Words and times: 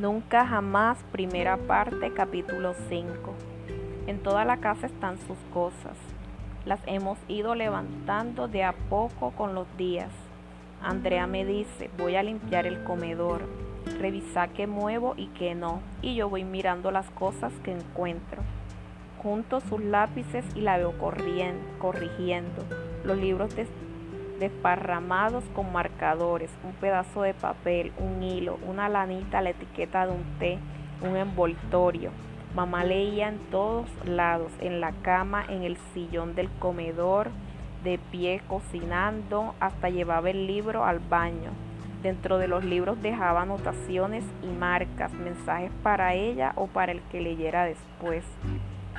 Nunca 0.00 0.46
jamás, 0.46 0.96
primera 1.12 1.58
parte, 1.58 2.14
capítulo 2.14 2.72
5. 2.88 3.34
En 4.06 4.22
toda 4.22 4.46
la 4.46 4.56
casa 4.56 4.86
están 4.86 5.18
sus 5.18 5.36
cosas. 5.52 5.94
Las 6.64 6.80
hemos 6.86 7.18
ido 7.28 7.54
levantando 7.54 8.48
de 8.48 8.64
a 8.64 8.72
poco 8.72 9.32
con 9.32 9.54
los 9.54 9.66
días. 9.76 10.08
Andrea 10.82 11.26
me 11.26 11.44
dice, 11.44 11.90
voy 11.98 12.16
a 12.16 12.22
limpiar 12.22 12.66
el 12.66 12.82
comedor, 12.82 13.42
revisa 13.98 14.48
qué 14.48 14.66
muevo 14.66 15.12
y 15.18 15.26
qué 15.38 15.54
no, 15.54 15.82
y 16.00 16.14
yo 16.14 16.30
voy 16.30 16.44
mirando 16.44 16.90
las 16.90 17.10
cosas 17.10 17.52
que 17.62 17.72
encuentro. 17.72 18.40
Junto 19.22 19.60
sus 19.60 19.82
lápices 19.82 20.46
y 20.56 20.62
la 20.62 20.78
veo 20.78 20.94
corrigiendo 20.98 22.64
los 23.04 23.18
libros 23.18 23.54
de 23.54 23.66
desparramados 24.40 25.44
con 25.54 25.72
marcadores, 25.72 26.50
un 26.64 26.72
pedazo 26.72 27.22
de 27.22 27.34
papel, 27.34 27.92
un 27.98 28.22
hilo, 28.22 28.58
una 28.66 28.88
lanita, 28.88 29.40
la 29.40 29.50
etiqueta 29.50 30.06
de 30.06 30.12
un 30.12 30.24
té, 30.40 30.58
un 31.02 31.16
envoltorio. 31.16 32.10
Mamá 32.54 32.82
leía 32.82 33.28
en 33.28 33.38
todos 33.50 33.86
lados, 34.04 34.50
en 34.60 34.80
la 34.80 34.90
cama, 35.02 35.44
en 35.48 35.62
el 35.62 35.76
sillón 35.94 36.34
del 36.34 36.50
comedor, 36.58 37.28
de 37.84 37.98
pie 38.10 38.42
cocinando, 38.48 39.54
hasta 39.60 39.88
llevaba 39.88 40.30
el 40.30 40.48
libro 40.48 40.84
al 40.84 40.98
baño. 40.98 41.50
Dentro 42.02 42.38
de 42.38 42.48
los 42.48 42.64
libros 42.64 43.00
dejaba 43.02 43.42
anotaciones 43.42 44.24
y 44.42 44.46
marcas, 44.46 45.12
mensajes 45.12 45.70
para 45.82 46.14
ella 46.14 46.52
o 46.56 46.66
para 46.66 46.92
el 46.92 47.02
que 47.12 47.20
leyera 47.20 47.66
después. 47.66 48.24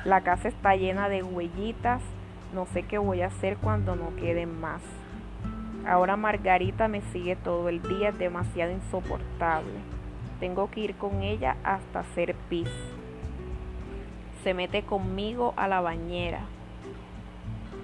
La 0.04 0.22
casa 0.22 0.48
está 0.48 0.76
llena 0.76 1.08
de 1.08 1.22
huellitas, 1.22 2.00
no 2.54 2.66
sé 2.66 2.84
qué 2.84 2.98
voy 2.98 3.22
a 3.22 3.26
hacer 3.26 3.56
cuando 3.56 3.96
no 3.96 4.14
queden 4.16 4.60
más. 4.60 4.82
Ahora 5.86 6.16
Margarita 6.16 6.86
me 6.86 7.00
sigue 7.12 7.36
todo 7.36 7.68
el 7.68 7.82
día, 7.82 8.10
es 8.10 8.18
demasiado 8.18 8.72
insoportable. 8.72 9.80
Tengo 10.38 10.70
que 10.70 10.80
ir 10.80 10.94
con 10.94 11.22
ella 11.22 11.56
hasta 11.64 12.00
hacer 12.00 12.34
pis. 12.48 12.70
Se 14.44 14.54
mete 14.54 14.82
conmigo 14.82 15.54
a 15.56 15.66
la 15.68 15.80
bañera. 15.80 16.40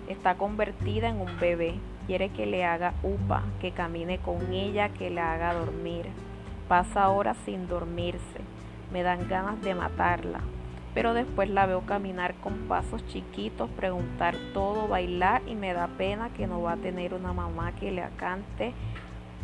Está 0.08 0.36
convertida 0.36 1.08
en 1.08 1.20
un 1.20 1.38
bebé. 1.41 1.74
Quiere 2.06 2.30
que 2.30 2.46
le 2.46 2.64
haga 2.64 2.94
upa, 3.02 3.42
que 3.60 3.72
camine 3.72 4.19
con 4.19 4.52
ella, 4.52 4.88
que 4.91 5.10
le 5.10 5.20
haga 5.20 5.54
dormir. 5.54 6.06
Pasa 6.69 7.08
horas 7.10 7.36
sin 7.44 7.69
dormirse. 7.69 8.41
Me 8.92 9.02
dan 9.02 9.28
ganas 9.28 9.60
de 9.62 9.74
matarla 9.74 10.41
pero 10.94 11.14
después 11.14 11.50
la 11.50 11.67
veo 11.67 11.83
caminar 11.83 12.34
con 12.36 12.69
pasos 12.69 13.06
chiquitos, 13.06 13.69
preguntar 13.70 14.36
todo, 14.53 14.89
bailar 14.89 15.42
y 15.47 15.55
me 15.55 15.72
da 15.72 15.89
pena 15.89 16.31
que 16.31 16.47
no 16.47 16.62
va 16.62 16.72
a 16.72 16.77
tener 16.77 17.14
una 17.14 17.33
mamá 17.33 17.72
que 17.72 17.92
le 17.92 18.03
acante 18.03 18.75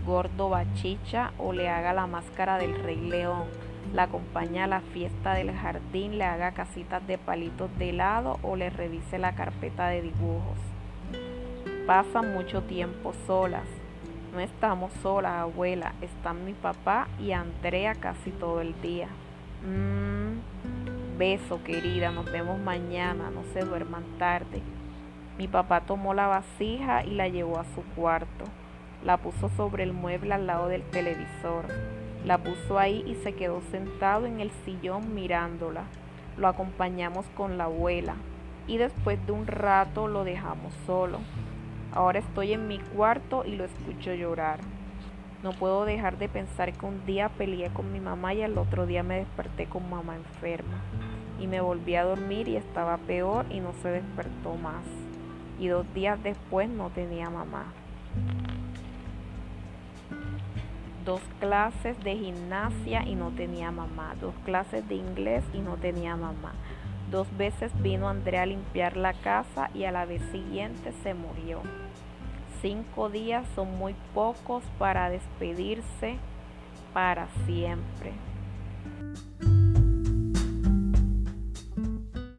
gordo 0.05 0.51
bachicha 0.51 1.33
o 1.39 1.53
le 1.53 1.69
haga 1.69 1.93
la 1.93 2.07
máscara 2.07 2.59
del 2.59 2.75
rey 2.83 2.97
león, 2.97 3.45
la 3.93 4.05
acompañe 4.05 4.63
a 4.63 4.67
la 4.67 4.81
fiesta 4.81 5.35
del 5.35 5.53
jardín, 5.53 6.19
le 6.19 6.25
haga 6.25 6.53
casitas 6.53 7.07
de 7.07 7.19
palitos 7.19 7.71
de 7.79 7.91
helado 7.91 8.39
o 8.43 8.57
le 8.57 8.71
revise 8.71 9.19
la 9.19 9.35
carpeta 9.35 9.89
de 9.89 10.03
dibujos. 10.03 10.59
Pasan 11.87 12.33
mucho 12.33 12.63
tiempo 12.63 13.13
solas. 13.27 13.67
No 14.33 14.41
estamos 14.41 14.93
solas, 15.03 15.35
abuela. 15.35 15.93
Están 16.01 16.45
mi 16.45 16.55
papá 16.55 17.09
y 17.21 17.33
Andrea 17.33 17.95
casi 17.95 18.31
todo 18.31 18.61
el 18.61 18.75
día. 18.81 19.09
Mm, 19.63 20.84
Beso, 21.19 21.63
querida, 21.63 22.11
nos 22.11 22.25
vemos 22.33 22.59
mañana, 22.59 23.31
no 23.31 23.45
se 23.53 23.61
duerman 23.61 24.03
tarde. 24.19 24.61
Mi 25.39 25.47
papá 25.47 25.83
tomó 25.83 26.13
la 26.13 26.27
vasija 26.27 27.05
y 27.05 27.11
la 27.11 27.29
llevó 27.29 27.61
a 27.61 27.65
su 27.77 27.83
cuarto. 27.95 28.45
La 29.05 29.19
puso 29.19 29.49
sobre 29.51 29.85
el 29.85 29.93
mueble 29.93 30.35
al 30.35 30.49
lado 30.49 30.67
del 30.67 30.83
televisor. 30.83 31.67
La 32.25 32.39
puso 32.39 32.81
ahí 32.81 33.05
y 33.07 33.15
se 33.23 33.33
quedó 33.35 33.63
sentado 33.71 34.27
en 34.27 34.41
el 34.41 34.51
sillón 34.65 35.15
mirándola. 35.15 35.85
Lo 36.37 36.49
acompañamos 36.49 37.27
con 37.37 37.59
la 37.59 37.65
abuela 37.65 38.17
y 38.67 38.79
después 38.79 39.25
de 39.25 39.31
un 39.31 39.47
rato 39.47 40.09
lo 40.09 40.25
dejamos 40.25 40.75
solo. 40.85 41.21
Ahora 41.93 42.19
estoy 42.19 42.55
en 42.55 42.67
mi 42.67 42.81
cuarto 42.81 43.45
y 43.47 43.55
lo 43.55 43.65
escucho 43.65 44.13
llorar. 44.15 44.59
No 45.45 45.53
puedo 45.53 45.85
dejar 45.85 46.17
de 46.17 46.31
pensar 46.31 46.73
que 46.73 46.87
un 46.87 47.05
día 47.05 47.29
peleé 47.29 47.69
con 47.69 47.93
mi 47.93 48.01
mamá 48.01 48.33
y 48.33 48.41
al 48.41 48.57
otro 48.57 48.87
día 48.87 49.03
me 49.03 49.17
desperté 49.17 49.67
con 49.67 49.91
mamá 49.91 50.17
enferma. 50.17 50.81
Y 51.39 51.47
me 51.47 51.61
volví 51.61 51.97
a 51.97 52.05
dormir 52.05 52.49
y 52.49 52.57
estaba 52.57 52.97
peor 52.97 53.45
y 53.51 53.61
no 53.61 53.75
se 53.83 53.91
despertó 53.91 54.55
más. 54.55 54.87
Y 55.61 55.67
dos 55.67 55.85
días 55.93 56.19
después 56.23 56.71
no 56.71 56.89
tenía 56.89 57.29
mamá. 57.29 57.67
Dos 61.05 61.21
clases 61.41 62.03
de 62.03 62.17
gimnasia 62.17 63.07
y 63.07 63.15
no 63.15 63.29
tenía 63.29 63.71
mamá. 63.71 64.15
Dos 64.23 64.35
clases 64.47 64.89
de 64.89 64.95
inglés 64.95 65.45
y 65.53 65.59
no 65.59 65.77
tenía 65.77 66.17
mamá. 66.17 66.55
Dos 67.11 67.29
veces 67.37 67.71
vino 67.83 68.09
Andrea 68.09 68.45
a 68.45 68.47
limpiar 68.47 68.97
la 68.97 69.13
casa 69.13 69.69
y 69.75 69.85
a 69.85 69.93
la 69.93 70.07
vez 70.07 70.23
siguiente 70.33 70.93
se 71.03 71.13
murió. 71.13 71.61
Cinco 72.65 73.11
días 73.11 73.47
son 73.55 73.77
muy 73.77 73.95
pocos 74.15 74.63
para 74.79 75.11
despedirse 75.11 76.17
para 76.95 77.29
siempre. 77.45 78.15